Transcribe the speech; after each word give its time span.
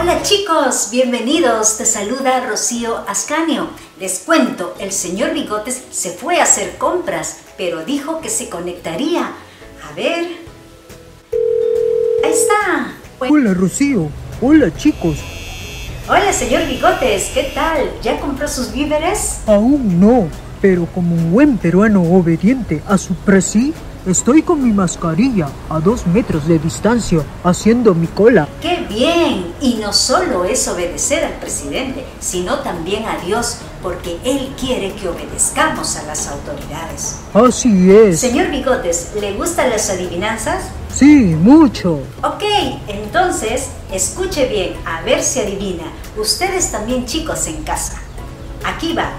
Hola 0.00 0.22
chicos, 0.22 0.88
bienvenidos. 0.90 1.76
Te 1.76 1.84
saluda 1.84 2.46
Rocío 2.48 3.04
Ascanio. 3.06 3.68
Les 3.98 4.20
cuento, 4.20 4.74
el 4.78 4.92
señor 4.92 5.34
Bigotes 5.34 5.82
se 5.90 6.12
fue 6.12 6.40
a 6.40 6.44
hacer 6.44 6.78
compras, 6.78 7.40
pero 7.58 7.84
dijo 7.84 8.22
que 8.22 8.30
se 8.30 8.48
conectaría. 8.48 9.26
A 9.26 9.94
ver. 9.94 10.24
Ahí 12.24 12.32
está. 12.32 12.94
Hola 13.18 13.52
Rocío. 13.52 14.08
Hola 14.40 14.74
chicos. 14.74 15.18
Hola 16.08 16.32
señor 16.32 16.66
Bigotes, 16.66 17.32
¿qué 17.34 17.52
tal? 17.54 17.90
¿Ya 18.02 18.18
compró 18.20 18.48
sus 18.48 18.72
víveres? 18.72 19.40
Aún 19.46 20.00
no, 20.00 20.28
pero 20.62 20.86
como 20.86 21.14
un 21.14 21.30
buen 21.30 21.58
peruano 21.58 22.02
obediente 22.04 22.82
a 22.88 22.96
su 22.96 23.12
presi, 23.16 23.74
estoy 24.06 24.42
con 24.42 24.62
mi 24.62 24.72
mascarilla 24.72 25.48
a 25.68 25.80
dos 25.80 26.06
metros 26.06 26.46
de 26.46 26.58
distancia 26.58 27.20
haciendo 27.44 27.94
mi 27.94 28.06
cola. 28.06 28.48
¡Qué 28.60 28.86
bien! 28.88 29.52
Y 29.60 29.74
no 29.74 29.92
solo 29.92 30.44
es 30.44 30.66
obedecer 30.68 31.24
al 31.24 31.34
presidente, 31.34 32.04
sino 32.20 32.60
también 32.60 33.04
a 33.06 33.18
Dios, 33.18 33.58
porque 33.82 34.18
Él 34.24 34.52
quiere 34.58 34.92
que 34.94 35.08
obedezcamos 35.08 35.96
a 35.96 36.02
las 36.04 36.28
autoridades. 36.28 37.16
Así 37.34 37.90
es. 37.90 38.20
Señor 38.20 38.50
Bigotes, 38.50 39.12
¿le 39.20 39.34
gustan 39.34 39.70
las 39.70 39.90
adivinanzas? 39.90 40.64
Sí, 40.94 41.36
mucho. 41.40 42.00
Ok, 42.22 42.42
entonces 42.88 43.68
escuche 43.92 44.48
bien, 44.48 44.74
a 44.84 45.02
ver 45.02 45.22
si 45.22 45.40
adivina. 45.40 45.84
Ustedes 46.16 46.72
también 46.72 47.06
chicos 47.06 47.46
en 47.46 47.62
casa. 47.62 48.00
Aquí 48.64 48.92
va. 48.94 49.12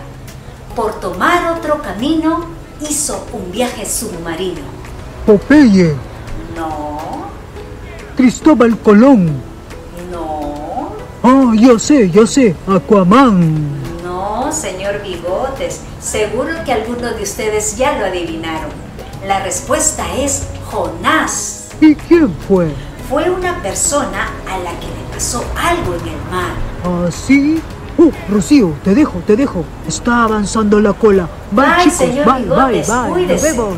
Por 0.75 0.99
tomar 0.99 1.57
otro 1.57 1.81
camino, 1.81 2.45
hizo 2.89 3.25
un 3.33 3.51
viaje 3.51 3.85
submarino. 3.85 4.80
Popeye, 5.25 5.95
No, 6.55 6.97
Cristóbal 8.15 8.77
Colón. 8.79 9.31
no, 10.11 10.89
Ah, 11.23 11.53
ya 11.55 11.77
sé, 11.79 12.09
ya 12.09 12.25
sé. 12.25 12.55
Aquaman. 12.67 13.61
no, 14.03 14.51
señor 14.51 15.01
Bigotes. 15.03 15.81
Seguro 15.99 16.49
que 16.65 16.73
algunos 16.73 17.15
de 17.15 17.23
ustedes 17.23 17.77
ya 17.77 17.97
lo 17.99 18.05
adivinaron. 18.05 18.69
La 19.27 19.43
respuesta 19.43 20.03
es 20.17 20.47
Jonás. 20.71 21.69
¿Y 21.79 21.93
quién 21.95 22.33
fue? 22.47 22.69
Fue 23.09 23.29
una 23.29 23.61
persona 23.61 24.29
a 24.49 24.57
la 24.59 24.71
que 24.79 24.87
le 24.87 25.13
pasó 25.13 25.43
algo 25.55 25.93
en 25.95 26.07
el 26.07 26.17
mar. 26.31 27.07
¿Así? 27.07 27.61
Uh, 27.97 28.09
Rocío, 28.31 28.73
te 28.83 28.95
dejo, 28.95 29.19
te 29.27 29.35
dejo. 29.35 29.63
Está 29.87 30.23
avanzando 30.23 30.79
la 30.79 30.93
cola. 30.93 31.27
Bye, 31.51 31.65
Bye, 31.65 31.77
chicos. 31.83 31.97
señor 31.97 32.25
bye, 32.25 32.41
Bigotes, 32.43 32.87
bye, 32.87 32.95
bye. 32.95 33.03
Nos 33.03 33.11
cuídese. 33.13 33.51
vemos. 33.51 33.73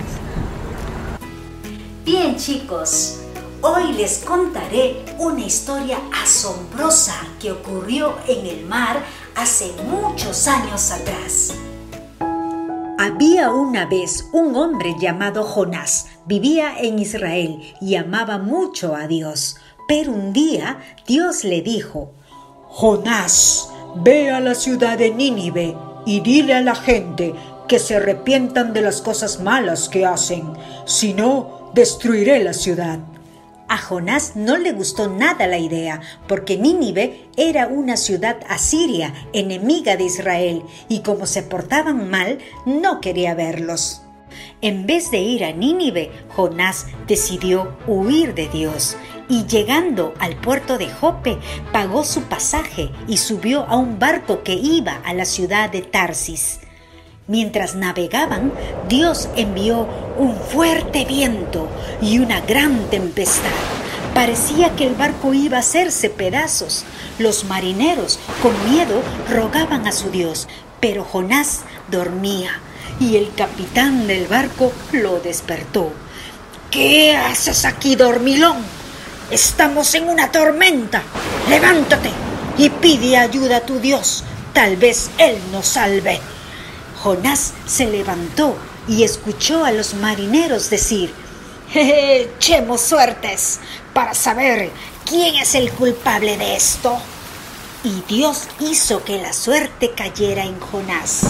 Bien 2.05 2.35
chicos, 2.35 3.21
hoy 3.61 3.93
les 3.93 4.17
contaré 4.25 5.05
una 5.19 5.39
historia 5.39 5.99
asombrosa 6.21 7.15
que 7.39 7.53
ocurrió 7.53 8.15
en 8.27 8.45
el 8.45 8.65
mar 8.65 9.01
hace 9.35 9.71
muchos 9.89 10.49
años 10.49 10.91
atrás. 10.91 11.53
Había 12.99 13.51
una 13.51 13.85
vez 13.85 14.27
un 14.33 14.53
hombre 14.57 14.95
llamado 14.99 15.45
Jonás. 15.45 16.07
Vivía 16.25 16.77
en 16.77 16.99
Israel 16.99 17.61
y 17.79 17.95
amaba 17.95 18.37
mucho 18.37 18.95
a 18.95 19.07
Dios. 19.07 19.55
Pero 19.87 20.11
un 20.11 20.33
día 20.33 20.79
Dios 21.07 21.45
le 21.45 21.61
dijo, 21.61 22.11
Jonás, 22.67 23.69
ve 23.95 24.29
a 24.29 24.41
la 24.41 24.55
ciudad 24.55 24.97
de 24.97 25.11
Nínive 25.11 25.77
y 26.05 26.19
dile 26.19 26.55
a 26.55 26.61
la 26.61 26.75
gente 26.75 27.33
que 27.69 27.79
se 27.79 27.95
arrepientan 27.95 28.73
de 28.73 28.81
las 28.81 29.01
cosas 29.01 29.39
malas 29.39 29.87
que 29.87 30.05
hacen, 30.05 30.51
si 30.85 31.13
no, 31.13 31.62
destruiré 31.73 32.43
la 32.43 32.53
ciudad. 32.53 32.99
A 33.67 33.77
Jonás 33.77 34.35
no 34.35 34.57
le 34.57 34.71
gustó 34.71 35.09
nada 35.09 35.47
la 35.47 35.57
idea, 35.57 36.01
porque 36.27 36.57
Nínive 36.57 37.29
era 37.37 37.67
una 37.67 37.97
ciudad 37.97 38.37
asiria, 38.47 39.13
enemiga 39.33 39.95
de 39.95 40.03
Israel, 40.03 40.63
y 40.89 40.99
como 40.99 41.25
se 41.25 41.41
portaban 41.43 42.09
mal, 42.09 42.39
no 42.65 43.01
quería 43.01 43.33
verlos. 43.33 44.03
En 44.61 44.85
vez 44.85 45.11
de 45.11 45.19
ir 45.19 45.43
a 45.43 45.53
Nínive, 45.53 46.11
Jonás 46.35 46.87
decidió 47.07 47.75
huir 47.87 48.33
de 48.33 48.47
Dios 48.49 48.95
y 49.29 49.45
llegando 49.45 50.13
al 50.19 50.35
puerto 50.35 50.77
de 50.77 50.89
Jope, 50.89 51.37
pagó 51.71 52.03
su 52.03 52.23
pasaje 52.23 52.91
y 53.07 53.17
subió 53.17 53.63
a 53.63 53.77
un 53.77 53.99
barco 53.99 54.43
que 54.43 54.53
iba 54.53 55.01
a 55.05 55.13
la 55.13 55.25
ciudad 55.25 55.71
de 55.71 55.81
Tarsis. 55.81 56.59
Mientras 57.27 57.75
navegaban, 57.75 58.51
Dios 58.89 59.29
envió 59.37 59.87
un 60.17 60.35
fuerte 60.35 61.05
viento 61.05 61.69
y 62.01 62.19
una 62.19 62.41
gran 62.41 62.89
tempestad. 62.89 63.49
Parecía 64.13 64.75
que 64.75 64.85
el 64.85 64.95
barco 64.95 65.33
iba 65.33 65.55
a 65.55 65.61
hacerse 65.61 66.09
pedazos. 66.09 66.83
Los 67.19 67.45
marineros, 67.45 68.19
con 68.41 68.51
miedo, 68.69 69.01
rogaban 69.29 69.87
a 69.87 69.93
su 69.93 70.11
Dios, 70.11 70.49
pero 70.81 71.05
Jonás 71.05 71.61
dormía 71.89 72.59
y 72.99 73.15
el 73.15 73.33
capitán 73.33 74.05
del 74.05 74.27
barco 74.27 74.73
lo 74.91 75.21
despertó. 75.21 75.93
¿Qué 76.69 77.15
haces 77.15 77.63
aquí, 77.63 77.95
dormilón? 77.95 78.57
Estamos 79.31 79.95
en 79.95 80.09
una 80.09 80.29
tormenta. 80.29 81.01
Levántate 81.49 82.09
y 82.57 82.69
pide 82.69 83.15
ayuda 83.15 83.57
a 83.57 83.61
tu 83.61 83.79
Dios. 83.79 84.25
Tal 84.51 84.75
vez 84.75 85.09
Él 85.17 85.37
nos 85.53 85.67
salve. 85.67 86.19
Jonás 87.03 87.51
se 87.65 87.85
levantó 87.87 88.55
y 88.87 89.03
escuchó 89.03 89.65
a 89.65 89.71
los 89.71 89.93
marineros 89.93 90.69
decir, 90.69 91.13
Echemos 91.73 92.79
suertes 92.79 93.59
para 93.93 94.13
saber 94.13 94.69
quién 95.05 95.35
es 95.35 95.53
el 95.55 95.69
culpable 95.71 96.37
de 96.37 96.55
esto. 96.55 96.97
y 97.83 98.01
Dios 98.07 98.47
hizo 98.61 99.03
que 99.03 99.21
la 99.21 99.33
suerte 99.33 99.91
cayera 99.91 100.45
en 100.45 100.57
Jonás. 100.61 101.23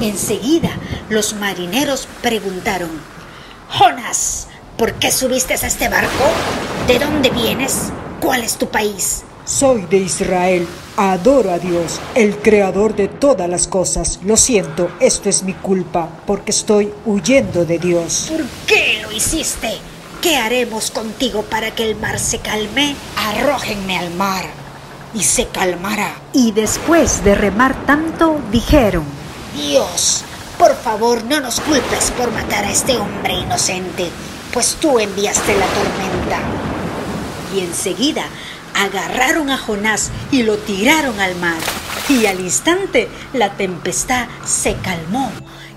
Enseguida 0.00 0.70
los 1.08 1.34
marineros 1.34 2.06
preguntaron, 2.22 2.90
Jonás, 3.68 4.46
¿por 4.78 4.92
qué 4.94 5.10
subiste 5.10 5.54
a 5.54 5.56
este 5.56 5.88
barco? 5.88 6.24
¿De 6.86 7.00
dónde 7.00 7.30
vienes? 7.30 7.90
¿Cuál 8.20 8.44
es 8.44 8.56
tu 8.56 8.68
país? 8.68 9.24
Soy 9.44 9.82
de 9.82 9.96
Israel. 9.98 10.68
Adoro 10.96 11.50
a 11.50 11.58
Dios, 11.58 12.00
el 12.14 12.36
creador 12.36 12.94
de 12.94 13.08
todas 13.08 13.48
las 13.48 13.66
cosas. 13.66 14.20
Lo 14.24 14.36
siento, 14.36 14.90
esto 15.00 15.28
es 15.28 15.42
mi 15.42 15.54
culpa, 15.54 16.08
porque 16.26 16.50
estoy 16.52 16.92
huyendo 17.06 17.64
de 17.64 17.78
Dios. 17.78 18.26
¿Por 18.30 18.44
qué 18.66 19.00
lo 19.02 19.10
hiciste? 19.10 19.78
¿Qué 20.20 20.36
haremos 20.36 20.90
contigo 20.90 21.42
para 21.42 21.74
que 21.74 21.90
el 21.90 21.96
mar 21.96 22.18
se 22.20 22.38
calme? 22.38 22.94
Arrójenme 23.16 23.98
al 23.98 24.14
mar 24.14 24.44
y 25.14 25.24
se 25.24 25.46
calmará. 25.48 26.14
y 26.32 26.52
después 26.52 27.24
de 27.24 27.34
remar 27.34 27.74
tanto, 27.86 28.38
dijeron, 28.50 29.04
Dios, 29.56 30.22
por 30.58 30.74
favor 30.76 31.24
no 31.24 31.40
nos 31.40 31.60
culpes 31.60 32.12
por 32.16 32.30
matar 32.30 32.64
a 32.64 32.70
este 32.70 32.96
hombre 32.96 33.34
inocente, 33.34 34.08
pues 34.52 34.76
tú 34.80 34.98
enviaste 34.98 35.54
la 35.56 35.66
tormenta. 35.66 36.40
y 37.54 37.60
enseguida 37.60 38.24
agarraron 38.74 39.50
a 39.50 39.58
Jonás 39.58 40.10
y 40.30 40.42
lo 40.42 40.58
tiraron 40.58 41.18
al 41.20 41.36
mar. 41.36 41.58
Y 42.08 42.26
al 42.26 42.40
instante 42.40 43.08
la 43.32 43.56
tempestad 43.56 44.26
se 44.44 44.74
calmó 44.76 45.30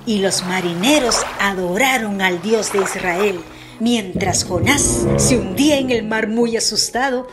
y 0.05 0.19
los 0.19 0.43
marineros 0.45 1.17
adoraron 1.39 2.21
al 2.21 2.41
Dios 2.41 2.71
de 2.73 2.81
Israel. 2.81 3.39
Mientras 3.79 4.45
Jonás 4.45 5.05
se 5.17 5.37
hundía 5.37 5.77
en 5.77 5.91
el 5.91 6.03
mar 6.03 6.27
muy 6.27 6.55
asustado, 6.55 7.27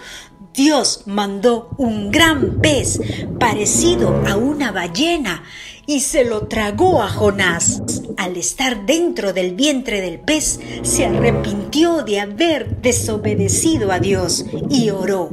Dios 0.55 1.05
mandó 1.06 1.71
un 1.79 2.11
gran 2.11 2.61
pez 2.61 3.00
parecido 3.39 4.23
a 4.27 4.37
una 4.37 4.73
ballena 4.73 5.44
y 5.87 6.00
se 6.00 6.25
lo 6.25 6.47
tragó 6.49 7.03
a 7.03 7.09
Jonás. 7.09 7.83
Al 8.17 8.37
estar 8.37 8.84
dentro 8.84 9.33
del 9.33 9.55
vientre 9.55 10.00
del 10.00 10.21
pez, 10.21 10.61
se 10.83 11.06
arrepintió 11.06 12.03
de 12.03 12.21
haber 12.21 12.81
desobedecido 12.83 13.93
a 13.93 13.99
Dios 13.99 14.44
y 14.69 14.91
oró. 14.91 15.31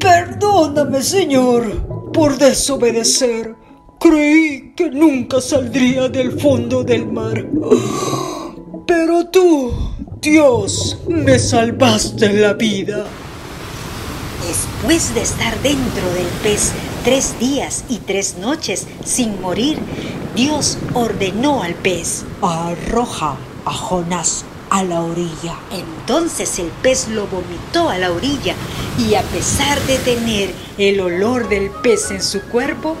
Perdóname, 0.00 1.02
Señor, 1.02 2.12
por 2.12 2.38
desobedecer. 2.38 3.54
Creí 4.00 4.72
que 4.74 4.90
nunca 4.90 5.40
saldría 5.40 6.08
del 6.08 6.38
fondo 6.40 6.84
del 6.84 7.06
mar. 7.10 7.44
Pero 8.86 9.26
tú, 9.26 9.72
Dios, 10.20 10.98
me 11.08 11.38
salvaste 11.38 12.32
la 12.32 12.54
vida. 12.54 13.04
Después 14.46 15.14
de 15.14 15.22
estar 15.22 15.60
dentro 15.62 16.08
del 16.14 16.26
pez 16.42 16.72
tres 17.04 17.38
días 17.38 17.84
y 17.88 17.98
tres 17.98 18.36
noches 18.38 18.86
sin 19.04 19.40
morir, 19.42 19.78
Dios 20.34 20.78
ordenó 20.94 21.62
al 21.62 21.74
pez. 21.74 22.24
Arroja 22.40 23.36
a 23.64 23.72
Jonás 23.72 24.44
a 24.70 24.82
la 24.82 25.00
orilla. 25.00 25.56
Entonces 25.70 26.58
el 26.58 26.68
pez 26.82 27.08
lo 27.08 27.26
vomitó 27.26 27.88
a 27.88 27.98
la 27.98 28.10
orilla 28.12 28.54
y 28.98 29.14
a 29.14 29.22
pesar 29.22 29.80
de 29.82 29.98
tener 29.98 30.54
el 30.78 31.00
olor 31.00 31.48
del 31.48 31.70
pez 31.70 32.10
en 32.10 32.22
su 32.22 32.40
cuerpo, 32.42 32.96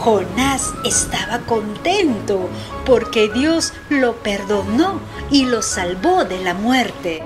Jonás 0.00 0.72
estaba 0.84 1.40
contento 1.40 2.48
porque 2.84 3.28
Dios 3.28 3.72
lo 3.88 4.16
perdonó 4.16 5.00
y 5.30 5.46
lo 5.46 5.62
salvó 5.62 6.24
de 6.24 6.42
la 6.42 6.54
muerte. 6.54 7.22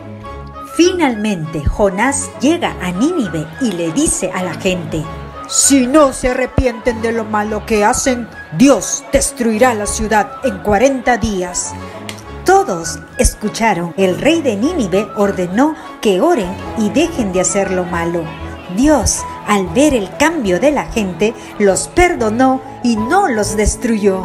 Finalmente, 0.76 1.64
Jonás 1.64 2.30
llega 2.40 2.76
a 2.80 2.92
Nínive 2.92 3.46
y 3.60 3.72
le 3.72 3.92
dice 3.92 4.30
a 4.32 4.42
la 4.42 4.54
gente, 4.54 5.04
si 5.50 5.88
no 5.88 6.12
se 6.12 6.28
arrepienten 6.28 7.02
de 7.02 7.10
lo 7.10 7.24
malo 7.24 7.66
que 7.66 7.84
hacen, 7.84 8.28
Dios 8.56 9.02
destruirá 9.12 9.74
la 9.74 9.86
ciudad 9.86 10.36
en 10.44 10.58
40 10.58 11.18
días. 11.18 11.74
Escucharon. 13.18 13.92
El 13.96 14.16
rey 14.20 14.42
de 14.42 14.54
Nínive 14.54 15.08
ordenó 15.16 15.74
que 16.00 16.20
oren 16.20 16.56
y 16.78 16.88
dejen 16.90 17.32
de 17.32 17.40
hacer 17.40 17.72
lo 17.72 17.84
malo. 17.84 18.22
Dios, 18.76 19.22
al 19.48 19.66
ver 19.68 19.92
el 19.92 20.16
cambio 20.18 20.60
de 20.60 20.70
la 20.70 20.84
gente, 20.84 21.34
los 21.58 21.88
perdonó 21.88 22.62
y 22.84 22.94
no 22.94 23.26
los 23.26 23.56
destruyó. 23.56 24.22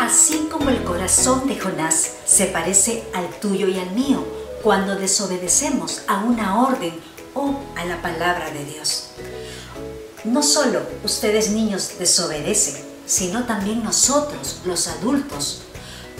Así 0.00 0.48
como 0.50 0.70
el 0.70 0.82
corazón 0.82 1.46
de 1.46 1.60
Jonás 1.60 2.12
se 2.24 2.46
parece 2.46 3.04
al 3.14 3.28
tuyo 3.40 3.68
y 3.68 3.78
al 3.78 3.90
mío 3.90 4.24
cuando 4.62 4.96
desobedecemos 4.96 6.02
a 6.06 6.24
una 6.24 6.62
orden 6.62 6.94
o 7.34 7.60
a 7.76 7.84
la 7.84 8.00
palabra 8.00 8.50
de 8.52 8.64
Dios. 8.64 9.10
No 10.24 10.42
solo 10.42 10.80
ustedes 11.04 11.50
niños 11.50 11.98
desobedecen, 11.98 12.82
sino 13.04 13.44
también 13.44 13.84
nosotros, 13.84 14.60
los 14.64 14.88
adultos. 14.88 15.64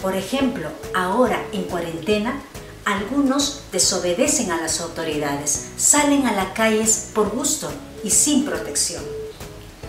Por 0.02 0.16
ejemplo, 0.16 0.68
ahora 0.94 1.44
en 1.52 1.64
cuarentena, 1.64 2.40
algunos 2.86 3.62
desobedecen 3.70 4.50
a 4.50 4.60
las 4.60 4.80
autoridades, 4.80 5.72
salen 5.76 6.26
a 6.26 6.32
las 6.32 6.52
calles 6.52 7.10
por 7.14 7.30
gusto 7.30 7.70
y 8.02 8.10
sin 8.10 8.44
protección. 8.46 9.02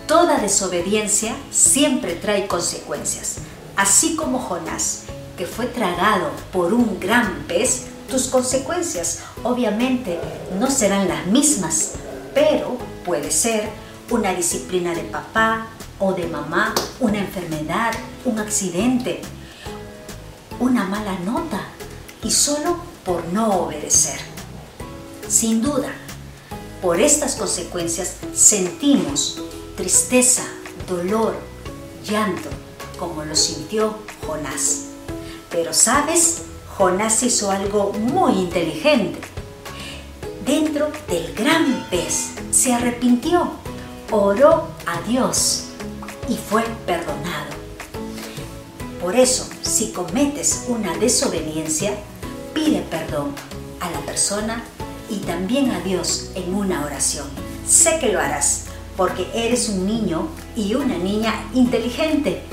Toda 0.08 0.40
desobediencia 0.40 1.34
siempre 1.50 2.16
trae 2.16 2.48
consecuencias, 2.48 3.38
así 3.78 4.18
como 4.18 4.40
Jonás, 4.40 5.04
que 5.38 5.46
fue 5.46 5.66
tragado 5.68 6.32
por 6.52 6.74
un 6.74 7.00
gran 7.00 7.46
pez, 7.48 7.84
tus 8.10 8.28
consecuencias 8.28 9.20
obviamente 9.44 10.20
no 10.60 10.70
serán 10.70 11.08
las 11.08 11.26
mismas, 11.28 11.94
pero 12.34 12.78
puede 13.06 13.32
ser 13.32 13.70
una 14.10 14.34
disciplina 14.34 14.94
de 14.94 15.04
papá 15.04 15.68
o 15.98 16.14
de 16.14 16.28
mamá, 16.28 16.76
una 17.00 17.20
enfermedad, 17.20 17.94
un 18.26 18.40
accidente, 18.40 19.22
una 20.62 20.84
mala 20.84 21.18
nota 21.26 21.60
y 22.24 22.30
solo 22.30 22.78
por 23.04 23.26
no 23.34 23.64
obedecer. 23.64 24.20
Sin 25.28 25.60
duda, 25.60 25.92
por 26.84 27.02
estas 27.02 27.34
consecuencias 27.36 28.18
sentimos 28.36 29.42
tristeza, 29.76 30.44
dolor, 30.88 31.36
llanto, 32.08 32.50
como 33.00 33.26
lo 33.26 33.36
sintió 33.36 33.96
Jonás. 34.28 34.90
Pero 35.50 35.74
sabes, 35.74 36.44
Jonás 36.78 37.24
hizo 37.24 37.50
algo 37.50 37.92
muy 37.94 38.34
inteligente. 38.34 39.20
Dentro 40.46 40.92
del 41.08 41.34
gran 41.34 41.88
pez 41.90 42.34
se 42.52 42.72
arrepintió, 42.72 43.50
oró 44.12 44.68
a 44.86 45.02
Dios 45.08 45.70
y 46.30 46.36
fue 46.38 46.64
perdonado. 46.86 47.51
Por 49.02 49.16
eso, 49.16 49.50
si 49.64 49.92
cometes 49.92 50.66
una 50.68 50.96
desobediencia, 50.96 51.96
pide 52.54 52.82
perdón 52.82 53.34
a 53.80 53.90
la 53.90 54.00
persona 54.02 54.64
y 55.10 55.18
también 55.18 55.72
a 55.72 55.80
Dios 55.80 56.30
en 56.36 56.54
una 56.54 56.86
oración. 56.86 57.26
Sé 57.68 57.98
que 58.00 58.12
lo 58.12 58.20
harás 58.20 58.66
porque 58.96 59.26
eres 59.34 59.70
un 59.70 59.88
niño 59.88 60.28
y 60.56 60.76
una 60.76 61.00
niña 61.00 61.34
inteligente 61.56 62.44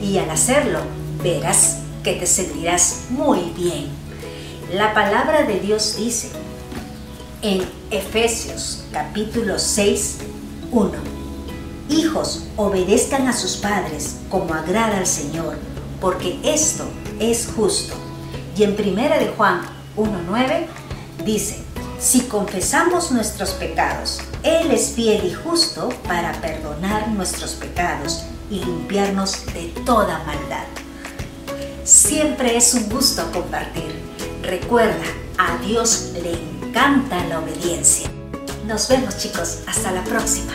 y 0.00 0.18
al 0.18 0.30
hacerlo 0.30 0.80
verás 1.20 1.78
que 2.04 2.14
te 2.14 2.26
sentirás 2.28 3.06
muy 3.10 3.52
bien. 3.56 3.88
La 4.72 4.94
palabra 4.94 5.42
de 5.42 5.58
Dios 5.58 5.96
dice 5.96 6.30
en 7.42 7.68
Efesios 7.90 8.84
capítulo 8.92 9.58
6, 9.58 10.18
1. 10.70 10.92
Hijos, 11.90 12.44
obedezcan 12.56 13.26
a 13.26 13.32
sus 13.32 13.56
padres 13.56 14.16
como 14.28 14.52
agrada 14.54 14.98
al 14.98 15.06
Señor, 15.06 15.56
porque 16.00 16.38
esto 16.44 16.84
es 17.20 17.48
justo. 17.54 17.94
Y 18.56 18.64
en 18.64 18.76
primera 18.76 19.18
de 19.18 19.28
Juan 19.28 19.62
1.9 19.96 20.66
dice, 21.24 21.58
si 21.98 22.22
confesamos 22.22 23.10
nuestros 23.10 23.50
pecados, 23.50 24.20
Él 24.42 24.70
es 24.70 24.90
fiel 24.90 25.26
y 25.26 25.32
justo 25.32 25.88
para 26.06 26.32
perdonar 26.40 27.08
nuestros 27.08 27.52
pecados 27.52 28.22
y 28.50 28.60
limpiarnos 28.60 29.44
de 29.46 29.72
toda 29.84 30.22
maldad. 30.24 30.64
Siempre 31.84 32.56
es 32.56 32.74
un 32.74 32.88
gusto 32.88 33.30
compartir. 33.32 34.00
Recuerda, 34.42 35.04
a 35.38 35.58
Dios 35.58 36.12
le 36.22 36.34
encanta 36.34 37.24
la 37.26 37.40
obediencia. 37.40 38.10
Nos 38.66 38.88
vemos 38.88 39.18
chicos, 39.18 39.60
hasta 39.66 39.90
la 39.92 40.04
próxima. 40.04 40.52